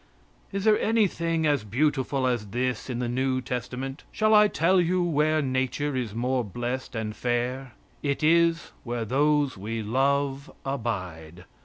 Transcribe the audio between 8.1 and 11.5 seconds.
is where those we love abide.